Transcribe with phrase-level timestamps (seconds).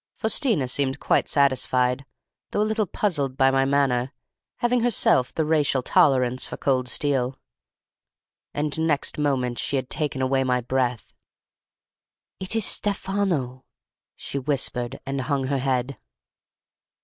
[0.15, 2.07] Faustina seemed quite satisfied,
[2.49, 4.11] though a little puzzled by my manner,
[4.57, 7.37] having herself the racial tolerance for cold steel;
[8.51, 11.13] and next moment she had taken away my breath.
[12.39, 13.63] 'It is Stefano,'
[14.15, 15.99] she whispered, and hung her head.